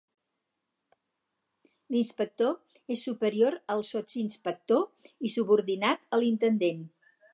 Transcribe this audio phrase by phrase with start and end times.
[1.95, 2.57] L'inspector
[2.95, 4.83] és superior al sotsinspector
[5.31, 6.83] i subordinat a l'intendent.